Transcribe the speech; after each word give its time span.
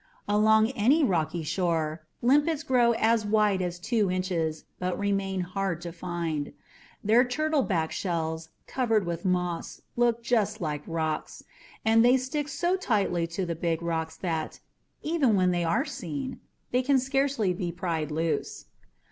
Along 0.27 0.71
any 0.71 1.03
rocky 1.03 1.43
shore, 1.43 2.01
limpets 2.23 2.63
grow 2.63 2.93
as 2.93 3.23
wide 3.23 3.61
as 3.61 3.77
two 3.77 4.09
inches 4.09 4.63
but 4.79 4.97
remain 4.97 5.41
hard 5.41 5.79
to 5.81 5.91
find. 5.91 6.53
Their 7.03 7.23
turtleback 7.23 7.91
shells, 7.91 8.49
covered 8.65 9.05
with 9.05 9.25
moss, 9.25 9.83
look 9.95 10.23
just 10.23 10.59
like 10.59 10.81
rocks, 10.87 11.43
and 11.85 12.03
they 12.03 12.17
stick 12.17 12.47
so 12.47 12.75
tightly 12.75 13.27
to 13.27 13.45
the 13.45 13.53
big 13.53 13.81
stones 13.81 14.17
that 14.23 14.59
even 15.03 15.35
when 15.35 15.51
they 15.51 15.63
are 15.63 15.85
seen 15.85 16.39
they 16.71 16.81
can 16.81 16.97
scarcely 16.97 17.53
be 17.53 17.71
pried 17.71 18.09
loose. 18.09 18.65